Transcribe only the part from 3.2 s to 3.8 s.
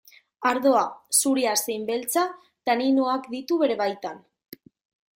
ditu